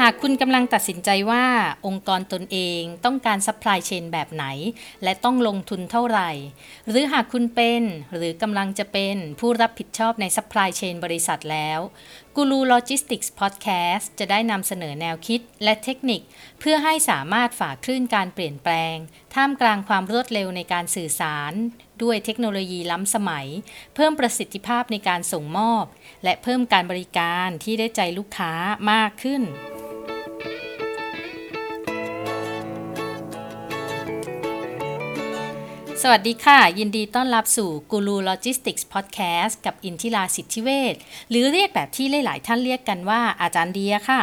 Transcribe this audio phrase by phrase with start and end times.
[0.00, 1.44] หากคุณกำลังตัดสินใจว่า
[1.86, 4.44] องค์กรตนเองต้องการ supply chain แบบไหน
[5.02, 6.30] และต้องลงทุนเท่าไหร่
[6.88, 7.82] หรือหากคุณเป็น
[8.14, 11.80] หรือกำลังจะเป็นผู้รับผิดชอบใน supply chain บริษัทแล้ว
[12.36, 16.20] กูรูโลจิสติกส์พอดแคสต์จะได้นำเสนอแนวคิดและเทคนิค
[16.60, 18.96] เพื่อให้สามารถฝ่าคลื่นการเปลี่ยนแปลง
[19.34, 21.52] ท่ามกลางความรวดเร็วในการสื่อสาร
[22.02, 23.46] ด้วยเทคโนโลยีล้ำสมัย
[23.94, 25.84] เพิ่มประสิทธิภาพในการส่งมอบ
[26.24, 28.52] และเพิ่มการบริการที่ได้ใจลูกค้า
[28.92, 29.42] มากขึ้น
[36.04, 40.94] สวัสดีค่ะ ยินดีต้อนรับสู่กูรูโลจิสติกส์พอดแคสต์กับอินทิราสิทธิเวช
[41.30, 44.20] หรือเรียกแบบที่หลาย ๆ ท่านเรียกกันว่าอาจารย์เดียค่ะ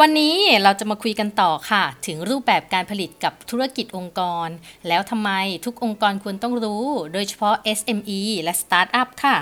[0.00, 4.48] วันนี้เราจะมาคุยกันต่อค่ะ ถึงรูปแบบการผลิตกับธุรกิจองค์กร
[4.88, 5.30] แล้วทำไม
[5.64, 9.36] ทุกองค์กรควรต้องรู้ โดยเฉพาะ SME และสตาร์ทอัพค่ะ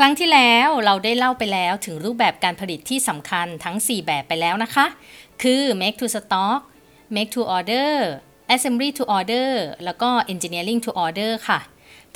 [0.00, 4.86] ครั้งที่แล้วเราได้เล่าไปแล้วถึงรูปแบบการผลิตที่สำคัญทั้ง 4 แบบไปแล้วนะคะ
[5.42, 6.60] คือ make to stock
[7.14, 7.90] make to order
[8.54, 9.50] assembly to order
[9.84, 11.58] แล้วก็ engineering to order ค่ะ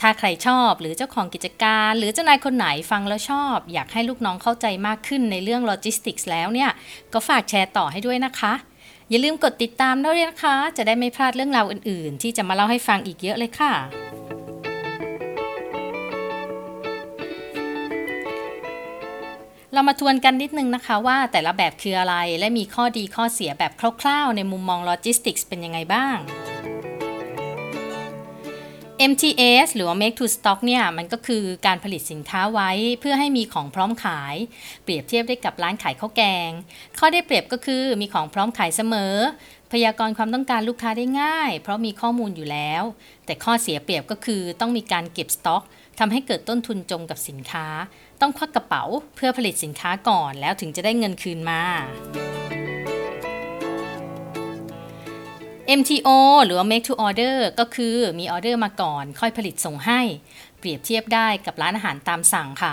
[0.00, 6.70] ถ้าใครชอบหรือเจ้าของกิจการ หรือเจ้านายคนไหนฟังแล้วชอบ อยากให้ลูกน้องเข้าใจมากขึ้นในเรื่องโลจิสติกส์แล้วเนี่ย
[7.12, 8.52] ก็ฝากแชร์ต่อให้ด้วยนะคะ
[9.08, 13.72] อย่าลืมกดติดตามด้วยนะคะ จะได้ไม่พลาดเรื่องราวอื่น ๆ ที่จะมาเล่าให้ฟังอีกเยอะเลยค่ะ
[19.74, 26.16] เรามาทวนกันนิดนึงนะคะว่าแต่ละแบบคืออะไร และมีข้อดีข้อเสียแบบคร่าวๆ ในมุมมองโลจิสติกส์เป็นยังไงบ้าง
[29.10, 34.36] MTS หรือว่า Make to Stock เนี่ยมันก็คือการผลิตสินค้าไว้เพื่อให้มีของพร้อมขาย
[34.84, 36.50] เปรียบเทียบได้กับร้านขายข้าวแกง
[36.98, 39.14] ข้อได้เปรียบก็คือมีของพร้อมขายเสมอ
[39.72, 42.82] พยากรณ์ความต้องการลูกค้าได้ง่าย เพราะมีข้อมูลอยู่แล้ว
[43.26, 45.62] แต่ข้อเสียเปรียบก็คือต้องมีการเก็บสต็อก
[46.02, 47.66] ทำให้เกิดต้นทุนจมกับสินค้า
[48.20, 48.84] ต้องควักกระเป๋า
[49.16, 51.62] เพื่อผลิตสินค้าก่อนแล้วถึงจะได้เงินคืนมา
[55.78, 56.08] MTO
[56.44, 60.00] หรือ make to order ก็คือมีออเดอร์มาก่อน ค่อยผลิตส่งให้
[60.58, 62.72] เปรียบเทียบได้กับร้านอาหารตามสั่งค่ะ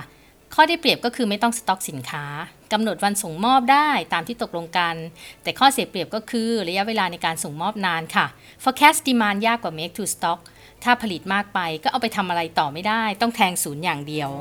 [0.53, 2.25] ข้อได้เปรียบก็คือไม่ต้องสต็อกสินค้า
[2.71, 4.95] กำหนดวันส่งมอบได้ตามที่ตกลงกัน
[5.43, 8.25] แต่ข้อเสียเปรียบก็คือระยะเวลาในการส่งมอบนานค่ะ
[8.63, 10.39] forecast demand ยากกว่า make to stock
[10.83, 14.31] ถ้าผลิตมากไปก็เอาไปทำอะไรต่อไม่ได้ ต้องแทงศูนย์อย่างเดียว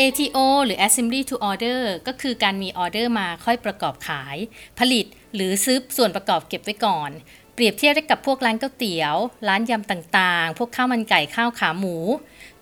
[0.00, 4.36] ATO หรือ Assembly to Order ก็คือการมีออเดอร์มาค่อยประกอบขาย
[4.78, 7.10] ผลิตหรือซื้อส่วนประกอบเก็บไว้ก่อน
[7.54, 9.16] เปรียบเทียบได้กับพวกร้านก๋วยเตี๋ยว
[9.48, 11.96] ร้านยำต่างๆ พวกข้าวมันไก่ข้าวขาหมู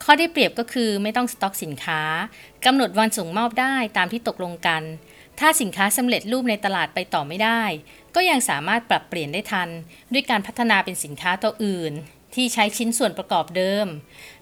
[0.02, 2.00] ข้อได้เปรียบก็คือไม่ต้องสต็อกสินค้า
[2.64, 4.82] กำหนดวันส่งมอบได้ตามที่ตกลงกัน
[5.38, 7.62] ถ้าสินค้าสำเร็จรูปในตลาดไปต่อไม่ได้
[8.16, 9.68] ก็ยังสามารถปรับเปลี่ยนได้ทัน
[10.12, 11.92] ด้วยการพัฒนาเป็นสินค้าตัวอื่น
[12.34, 13.86] ที่ใช้ชิ้นส่วนประกอบเดิม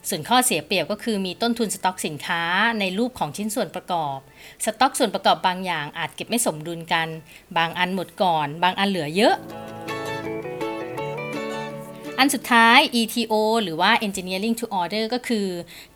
[0.08, 2.42] ส่วนข้อเสียเปรียบก็คือมีต้นทุนสต็อกสินค้า
[2.80, 4.18] ในรูปของชิ้นส่วนประกอบ
[4.64, 7.08] สต็อกส่วนประกอบบางอย่างอาจเก็บไม่สมดุลกัน
[7.56, 9.34] บางอันหมดก่อน บางอันเหลือเยอะ
[12.18, 15.46] อันสุดท้าย ETO หรือว่า Engineering to Order ก็คือ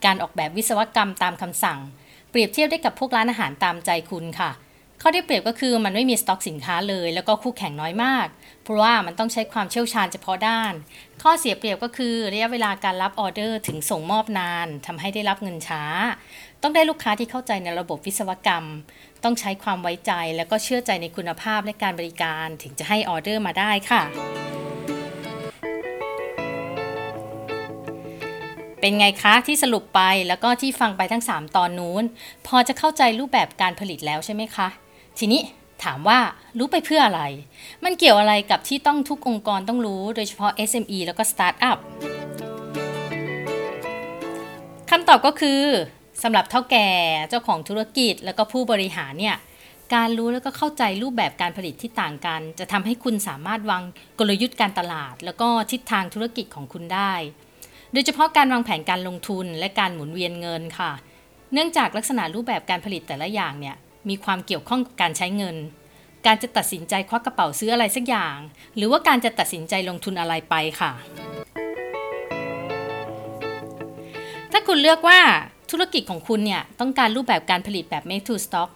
[0.04, 1.78] การออกแบบวิศวกรรมตามคำสั่ง
[2.30, 4.52] เปรียบเทียบได้กับพวกร้านอาหารตามใจคุณค่ะ
[5.02, 8.26] ข้อได้เปรียบก็คือมันไม่มีสต็อกสินค้าเลย แล้วก็คู่แข่งน้อยมาก
[8.62, 10.72] เพราะว่ามันต้องใช้ความเชี่ยวชาญเฉพาะด้าน
[11.22, 15.82] ข้อเสียเปรียบก็คือระยะเวลาการรับออเดอร์ถึงส่งมอบนานทำให้ได้รับเงินช้า
[16.62, 18.64] ต้องได้ลูกค้าที่เข้าใจในระบบวิศวกรรม
[19.24, 24.02] ต้องใช้ความไว้ใจแล้วก็เชื่อใจในคุณภาพและการบริการถึงจะให้ออเดอร์มาได้ค่ะ
[28.80, 32.04] เป็นไงคะที่สรุปไปแล้วก็ที่ฟังไปทั้ง 3 ตอนนู้น
[32.46, 34.68] พอจะเข้าใจรูปแบบการผลิตแล้วใช่ไหมคะ
[35.18, 35.42] ทีนี้
[35.84, 36.18] ถามว่า
[36.58, 37.22] รู้ไปเพื่ออะไร
[37.84, 41.78] มันเกี่ยวอะไรกับที่ต้องทุกองค์กรต้องรู้โดยเฉพาะ SME แล้วก็สตาร์ทอัพ
[44.90, 45.62] คำตอบก็คือ
[46.22, 46.88] สำหรับเท่าแก่
[47.28, 49.36] เจ้าของธุรกิจแล้วก็ผู้บริหารเนี่ย
[49.94, 53.82] การรู้แล้วก็เข้าใจรูปแบบการผลิตที่ต่างกัน จะทำให้คุณสามารถวาง
[54.18, 57.12] กลยุทธ์การตลาด แล้วก็ทิศทางธุรกิจของคุณได้
[57.92, 60.92] โดยเฉพาะการวางแผนการลงทุนและการหมุนเวียนเงินค่ะ
[61.52, 63.76] เนื่องจากลักษณะรูปแบบการผลิตแต่ละอย่างเนี่ย
[64.08, 65.56] มีความเกี่ยวข้องกับการใช้เงิน
[66.26, 68.36] การจะตัดสินใจควักกระเป๋าซื้ออะไรสักอย่าง
[68.76, 70.92] หรือว่าการจะตัดสินใจลงทุนอะไรไปค่ะ
[74.52, 75.20] ถ้าคุณเลือกว่า
[75.70, 78.70] ธุรกิจของคุณเนี่ยต้องการรูปแบบการผลิตแบบ make to stock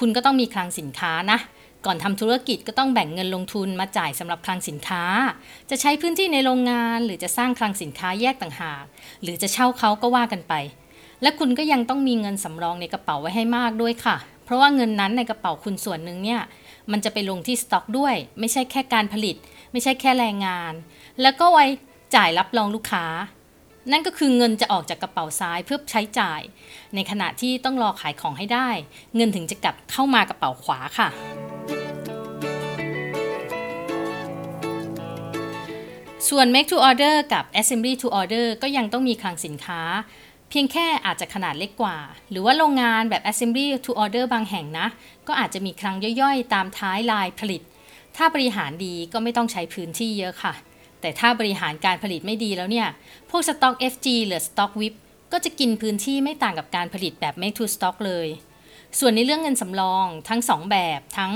[0.00, 1.38] คุณก็ต้องมีคลังสินค้านะ
[1.86, 5.02] ก่อนทำธุรกิจก็ต้องแบ่งเงินลงทุนมาจ่ายสำหรับคลังสินค้า
[5.70, 8.84] จะใช้พื้นที่ในโรงงาน หรือจะสร้างคลังสินค้าแยกต่างหาก
[9.22, 10.54] หรือจะเช่าเขาก็ว่ากันไป
[11.22, 16.40] และคุณก็ยังต้องมีเงินสำรองในกระเป๋าไว้ให้มากด้วยค่ะ เพราะว่าเงินนั้นในกระเป๋าคุณส่วนหนึ่งเนี่ย
[16.90, 19.36] มันจะไปลงที่สต็อกด้วย ไม่ใช่แค่การผลิต
[19.72, 20.72] ไม่ใช่แค่แรงงาน
[21.22, 21.64] แล้วก็ไว้
[22.14, 23.06] จ่ายรับรองลูกค้า
[23.92, 26.40] นั่นก็คือเงินจะออกจากกระเป๋าซ้ายเพื่อใช้จ่าย
[26.94, 28.68] ในขณะที่ต้องรอขายของให้ได้
[29.16, 31.08] เงินถึงจะกลับเข้ามากระเป๋าขวาค่ะ
[36.28, 39.80] ส่วน make to order กับ assembly to order ก็ยังต้องมีคลังสินค้า
[40.50, 41.96] เพียงแค่อาจจะขนาดเล็กกว่า
[42.30, 44.86] หรือว่าโรงงานแบบ assembly to order บางแห่งนะ
[45.28, 47.62] ก็อาจจะมีคลังย่อยๆ ตามท้ายลายผลิต
[48.16, 50.54] ถ้าบริหารดีก็ไม่ต้องใช้พื้นที่เยอะค่ะ
[51.00, 52.88] แต่ถ้าบริหารการผลิตไม่ดีแล้วเนี่ย
[53.30, 54.94] พวก stock FG หรือ stock WIP
[55.32, 58.28] ก็จะกินพื้นที่ไม่ต่างกับการผลิตแบบ make to stock เลย
[58.98, 61.32] ส่วนในเรื่องเงินสำรองทั้ง 2 แบบทั้ง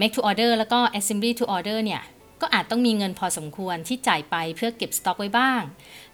[0.00, 2.02] make to order แล้วก็ assembly to order เนี่ย
[2.42, 5.62] ก็อาจต้องมีเงินพอสมควรที่จ่ายไปเพื่อเก็บสต็อกไว้บ้าง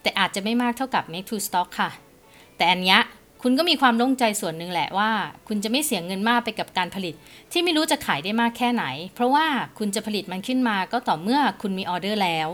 [0.03, 1.91] แต่อาจจะไม่มากเท่ากับ make to stock ค่ะ
[2.57, 2.99] แต่อันนี้
[3.43, 5.11] คุณก็มีความโล่งใจส่วนหนึ่งแหละว่า
[5.49, 7.15] คุณจะไม่เสียเงินมากไปกับการผลิต
[7.53, 8.85] ที่ไม่รู้จะขายได้มากแค่ไหน
[9.15, 9.47] เพราะว่า
[9.79, 12.49] คุณจะผลิตมันขึ้นมาก็ต่อเมื่อคุณมีออเดอร์แล้ว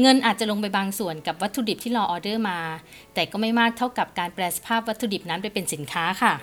[0.00, 2.58] เงินอาจจะลงไปบางส่วนกับวัตถุดิบที่รอออเดอร์มา
[3.14, 6.34] แต่ก็ไม่มากเท่ากับการแปลสภาพวัตถุดิบนั้นไปเป็นสินค้าค่ะ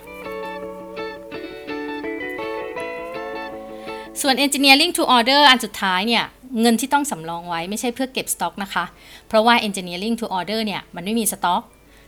[4.22, 6.25] ส่วน engineering to order อันสุดท้ายเนี่ย
[6.62, 8.86] เงินที่ต้องสำรองไว้ไม่ใช่เพื่อเก็บสต็อกนะคะ
[9.28, 11.63] เพราะว่า engineering to order เนี่ยมันไม่มีสต็อก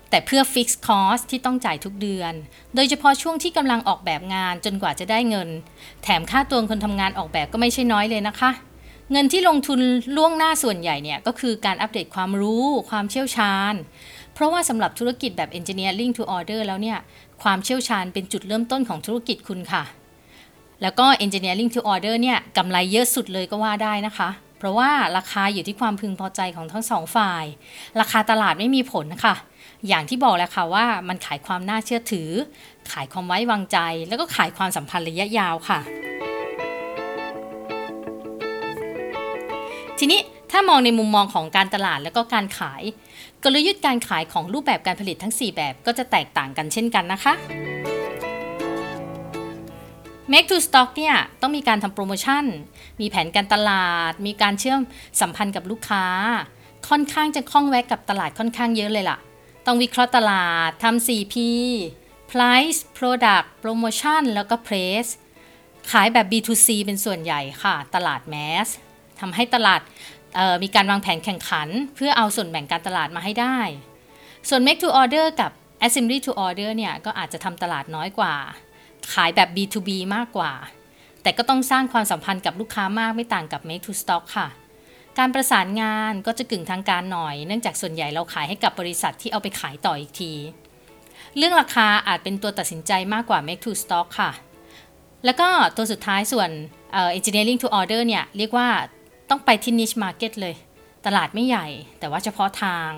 [0.10, 2.34] แต่เพื่อ fix cost ที่ต้องจ่ายทุกเดือน
[2.76, 5.50] โดยเฉพาะช่วงที่กำลังออกแบบงานจนกว่าจะได้เงิน
[6.04, 8.52] แถมค่าตัวคนทำงานออกแบบก็ไม่ใช่น้อยเลยนะคะ
[9.12, 9.80] เงินที่ลงทุน
[10.18, 13.74] ล่วงหน้าส่วนใหญ่เนี่ยก็คือการอัปเดตความรู้ ความเชี่ยวชาญ
[14.34, 16.98] เพราะว่าสำหรับธุรกิจแบบ engineering to order แล้วเนี่ย
[17.44, 19.84] ความเชี่ยวชาญเป็นจุดเริ่มต้นของธุรกิจคุณค่ะ
[20.82, 27.46] แล้วก็ engineering to order เนี่ยกำไรเยอะสุดเลยก็ว่าได้นะคะ เพราะว่าราคาอยู่ที่ความพึงพอใจของทั้งสองฝ่าย
[28.00, 29.36] ราคาตลาดไม่มีผลนะคะ
[29.88, 32.30] อย่างที่บอกแล้วค่ะว่ามันขายความน่าเชื่อถือ
[32.92, 33.78] ขายความไว้วางใจ
[34.08, 35.80] แล้วก็ขายความสัมพันธ์ระยะยาวค่ะ
[40.00, 40.20] ทีนี้
[40.52, 42.82] ถ้ามองในมุมมองของการตลาดแล้วก็การขาย
[43.44, 47.34] กลยุทธ์การขายของรูปแบบการผลิตทั้ง 4 แบบก็จะแตกต่างกันเช่นกันนะคะ
[50.32, 52.44] Make to Stock เนี่ยต้องมีการทำโปรโมชั่น
[53.02, 54.80] มีแผนการตลาด มีการเชื่อม
[55.22, 56.06] สัมพันธ์กับลูกค้า
[56.90, 59.18] ค่อนข้างจะคล่องแวกกับตลาดค่อนข้างเยอะเลยล่ะ
[59.66, 61.36] ต้องวิเคราะห์ตลาดทำ 4P
[62.32, 65.12] Price Product Promotion แล้วก็ Price
[65.92, 68.36] ขายแบบ B2C เป็นส่วนใหญ่ค่ะ ตลาดแม
[68.66, 68.68] ส
[69.20, 69.82] ทำให้ตลาด
[70.64, 73.60] มีการวางแผนแข่งขัน เพื่อเอาส่วนแบ่งการตลาดมาให้ได้
[74.50, 75.52] ส่วน Make to Order กับ
[75.86, 78.36] Assembly to Order เนี่ยก็อาจจะทำตลาดน้อยกว่า
[79.14, 80.54] ขายแบบ B2B มากกว่า
[81.22, 84.48] แต่ก็ต้องสร้างความสัมพันธ์กับลูกค้ามากไม่ต่างกับ Make to Stock ค่ะ
[85.18, 90.34] การประสานงานก็จะกึ่งทางการหน่อย เนื่องจากส่วนใหญ่เราขายให้กับบริษัทที่เอาไปขายต่ออีกที
[91.38, 94.32] เรื่องราคาอาจเป็นตัวตัดสินใจมากกว่า Make to Stock ค่ะ
[95.26, 96.50] แล้วก็ตัวสุดท้ายส่วน
[97.18, 98.68] Engineering to Order เนี่ยเรียกว่า
[99.30, 100.56] ต้องไปที่ niche market เลย
[101.08, 101.68] ตลาดไม่ใหญ่
[102.00, 102.90] แต่ว่าเฉพาะทาง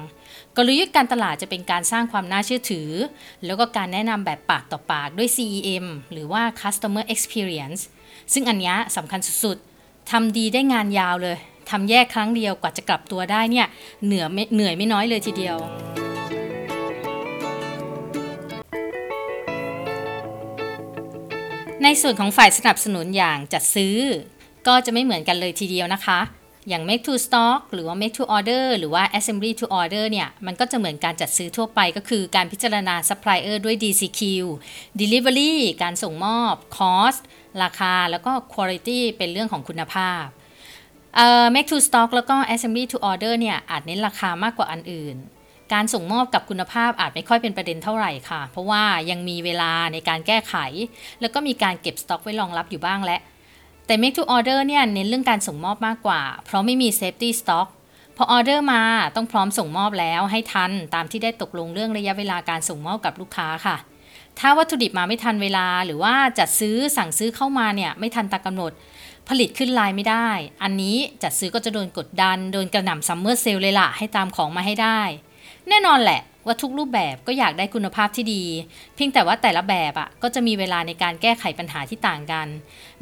[0.58, 2.90] กลยุทธ์การตลาดจะเป็นการสร้างความน่าเชื่อถือ
[3.46, 7.82] แล้วก็การแนะนำแบบปากต่อปากด้วย CEM หรือว่า Customer Experience
[8.34, 11.38] ซึ่งอันนี้สำคัญสุดๆทำดีได้งานยาวเลย
[11.70, 13.68] ทำแยกครั้งเดียวกว่าจะกลับตัวได้เนี่ย
[14.06, 15.58] เหนื่อยไม่เหนื่อยไม่น้อยเลยทีเดียว
[21.84, 23.98] ในส่วนของฝ่ายสนับสนุนอย่างจัดซื้อ
[24.68, 26.20] ก็จะไม่เหมือนกันเลยทีเดียวนะคะ
[26.70, 33.58] อย่าง make to stock หรือว่า make to order หรือว่า assembly to order เนี่ย มันก็จะเหมือนการจัดซื้อทั่วไปก็คือการพิจารณา supplier
[33.66, 34.22] ด้วย DCQ
[35.02, 37.22] delivery การส่งมอบ cost
[37.64, 40.24] ราคา แล้วก็ quality เป็นเรื่องของคุณภาพ
[41.54, 45.18] make to stock แล้วก็ assembly to order เนี่ย อาจเน้นราคามากกว่าอันอื่น
[45.74, 50.56] การส่งมอบกับคุณภาพอาจไม่ค่อยเป็นประเด็นเท่าไหร่ค่ะ เพราะว่ายังมีเวลาในการแก้ไข
[51.22, 53.18] แล้วก็มีการเก็บสต็อกไว้รองรับอยู่บ้างและ
[53.90, 57.68] แต่ make to order เนี่ยเน้นเรื่องการส่งมอบมากกว่า เพราะไม่มี safety stock
[58.18, 58.82] พอออเดอร์มา
[59.16, 63.78] ต้องพร้อมส่งมอบแล้วให้ทันตามที่ได้ตกลงเรื่องระยะเวลาการส่งมอบกับลูกค้าค่ะ
[64.40, 68.72] ถ้าวัตถุดิบมาไม่ทันเวลาหรือว่าจัดซื้อสั่งซื้อเข้ามาเนี่ยไม่ทันตามกำหนด
[69.30, 70.30] ผลิตขึ้นลายไม่ได้
[70.64, 75.00] อันนี้จัดซื้อก็จะโดนกดดัน โดนกระหน่ำ summer sale เลยล่ะให้ตามของมาให้ได้
[75.70, 78.44] แน่นอนแหละ ว่าทุกรูปแบบก็อยากได้คุณภาพที่ดี
[78.96, 82.48] เพียงแต่ว่าแต่ละแบบอะ่ะก็จะมีเวลาในการแก้ไขปัญหาที่ต่างกัน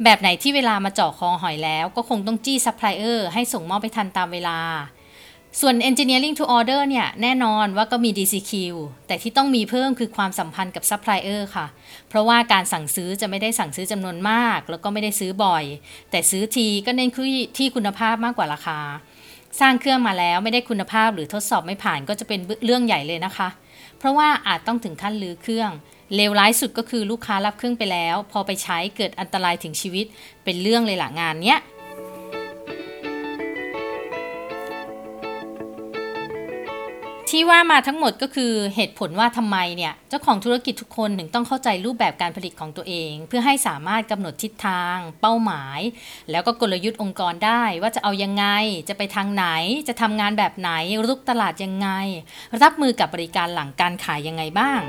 [0.04, 4.58] แบบไหนที่เวลามาเจาะคอหอยแล้ว ก็คงต้องจี้ซัพพลายเออร์ให้ส่งมอบไปทันตามเวลา
[5.60, 8.52] ส่วน engineering to order เนี่ยแน่นอนว่าก็มี DCQ
[9.06, 11.66] แต่ที่ต้องมีเพิ่มคือความสัมพันธ์กับซัพพลายเออร์ค่ะ
[12.08, 15.64] เพราะว่าการสั่งซื้อจะไม่ได้สั่งซื้อจำนวนมาก แล้วก็ไม่ได้ซื้อบ่อย
[16.10, 17.10] แต่ซื้อทีก็เน้น
[17.56, 18.78] ที่คุณภาพมากกว่าราคา
[19.60, 23.48] สร้างเครื่องมาแล้วไม่ได้คุณภาพหรือทดสอบไม่ผ่านก็จะเป็นเรื่องใหญ่เลยนะคะ
[23.98, 25.70] เพราะว่าอาจต้องถึงขั้นลือเครื่อง
[26.14, 30.06] เลวร้ายสุดก็คือลูกค้ารับเครื่องไปแล้ว พอไปใช้เกิดอันตรายถึงชีวิต
[30.44, 31.58] เป็นเรื่องเลยละงานเนี้ย
[37.40, 45.80] ที่ว่ามาทั้งหมดก็คือเหตุผลว่าทำไมเนี่ยเจ้าของธุรกิจทุกคนถึงต้องเข้าใจรูปแบบการผลิตของตัวเอง เพื่อให้สามารถกำหนดทิศทาง เป้าหมาย
[46.30, 48.46] แล้วก็กลยุทธ์องค์กรได้ ว่าจะเอายังไง
[48.88, 49.46] จะไปทางไหน
[49.88, 50.70] จะทำงานแบบไหน
[51.06, 51.88] รุกตลาดยังไง
[52.62, 54.80] รับมือกับบริการหลังการขายยังไงบ้าง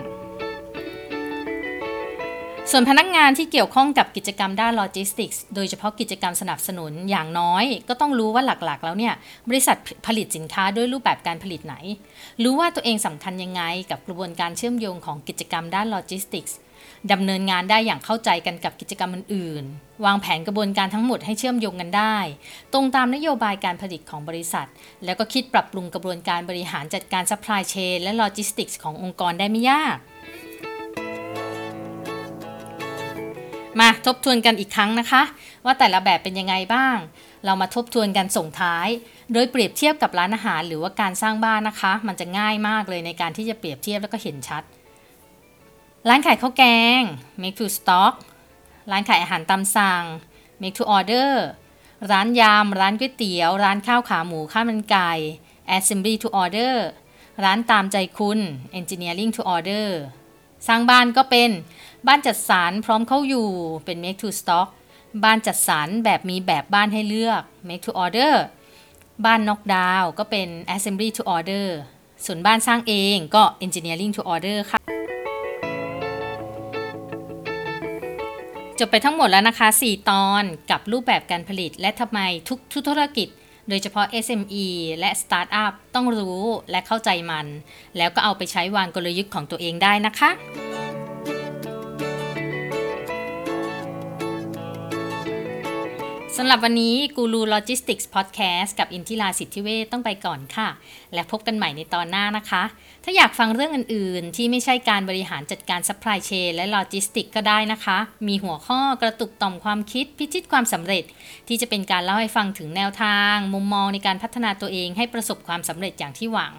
[2.73, 9.13] ส่วนพนักงานที่เกี่ยวข้องกับกิจกรรมด้านโลจิสติกส์โดยเฉพาะกิจกรรมสนับสนุนอย่างน้อย ก็ต้องรู้ว่าหลักๆ แล้วเนี่ย
[9.49, 11.75] บริษัทผลิตสินค้าด้วยรูปแบบการผลิตไหน
[12.43, 13.61] รู้ว่าตัวเองสำคัญยังไง
[13.91, 16.57] กับกระบวนการเชื่อมโยงของกิจกรรมด้านโลจิสติกส์
[17.11, 22.17] ดำเนินงานได้อย่างเข้าใจกันกับกิจกรรมอื่นๆ วางแผนกระบวนการทั้งหมดให้เชื่อมโยงกันได้
[22.73, 24.67] ตรงตามนโยบายการผลิตของบริษัท
[25.05, 29.97] แล้วก็คิดปรับปรุงกระบวนการบริหารจัดการซัพพลายเชนและโลจิสติกส์ขององค์กรได้ไม่ยาก
[33.79, 35.23] มาทบทวนกันอีกครั้งนะคะ
[35.65, 36.97] ว่าแต่ละแบบเป็นยังไงบ้าง
[37.45, 38.87] เรามาทบทวนกันส่งท้าย
[39.33, 44.63] โดยเปรียบเทียบกับร้านอาหารหรือว่าการสร้างบ้านนะคะ มันจะง่ายมากเลยในการที่จะเปรียบเทียบแล้วก็เห็นชัด
[46.07, 46.63] ร้านขายข้าวแก
[46.99, 47.01] ง
[47.41, 48.13] make to stock
[48.91, 50.03] ร้านขายอาหารตามสั่ง
[50.61, 51.31] make to order
[52.11, 55.11] ร้านยำร้านก๋วยเตี๋ยว ร้านข้าวขาหมูข้าวมันไก่
[55.75, 56.75] assembly to order
[57.43, 58.39] ร้านตามใจคุณ
[58.79, 59.87] engineering to order
[60.67, 61.49] สร้างบ้านก็เป็น
[62.07, 63.47] บ้านจัดสรรพร้อมเข้าอยู่
[63.85, 64.67] เป็น make to stock
[65.23, 68.33] บ้านจัดสรรแบบมีแบบบ้านให้เลือก make to order
[69.25, 71.67] บ้านน็อกดาวก็เป็น assembly to order
[72.25, 74.79] ส่วนบ้านสร้างเองก็ engineering to order ค่ะ
[78.79, 83.27] จบไปทั้งหมดแล้วนะคะ 4 ตอนกับรูปแบบการผลิตและทำไมทุกธุรกิจ
[83.69, 84.67] โดยเฉพาะ SME
[84.99, 86.41] และ Startup ต้องรู้
[86.71, 87.47] และเข้าใจมัน
[87.97, 90.29] แล้วก็เอาไปใช้วางกลยุทธ์ของตัวเองได้นะคะ
[96.37, 100.69] สำหรับวันนี้กูรูโลจิสติกส์พอดแคสต์กับอินทิราสิทธิเวทต้องไปก่อนค่ะ
[101.13, 102.63] และพบกันใหม่ในตอนหน้านะคะ
[103.03, 111.03] ถ้าอยากฟังเรื่องอื่น ๆ ที่ไม่ใช่การบริหารจัดการซัพพลายเชนและโลจิสติกก็ได้นะคะ มีหัวข้อกระตุกต่อมความคิดพิชิตความสำเร็จ
[111.47, 116.53] ที่จะเป็นการเล่าให้ฟังถึงแนวทาง มุมมองในการพัฒนาตัวเองให้ประสบความสำเร็จอย่างที่หวัง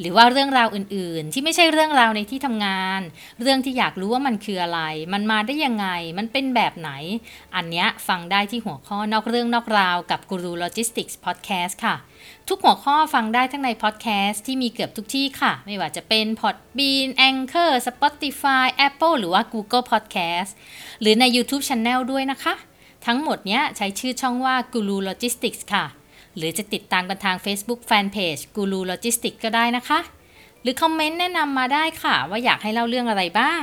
[0.00, 3.00] หรือว่าเรื่องราวอื่น ๆ ที่ไม่ใช่เรื่องราวในที่ทำงาน
[3.40, 4.80] เรื่องที่อยากรู้ว่ามันคืออะไร
[5.12, 5.86] มันมาได้ยังไง
[6.18, 6.90] มันเป็นแบบไหน
[7.56, 11.94] อันเนี้ยฟังได้ที่หัวข้อนอกอกเรื่องนอกราวกับกูรูโลจิสติกส์พอดแคสต์ค่ะ
[12.48, 20.50] ทุกหัวข้อฟังได้ทั้งในพอดแคสต์ที่มีเกือบทุกที่ค่ะ ไม่ว่าจะเป็น Podbean Anchor Spotify Apple หรือว่า Google Podcast
[21.00, 22.54] หรือใน YouTube Channel ด้วยนะคะ
[23.06, 25.84] ทั้งหมดเนี้ยใช้ชื่อช่องว่า Guru Logistics ค่ะ
[26.36, 30.00] หรือจะติดตามกันทาง Facebook Fanpage Guru Logistics ก็ได้นะคะ
[30.62, 33.62] หรือคอมเมนต์แนะนำมาได้ค่ะ ว่าอยากให้เล่าเรื่องอะไรบ้าง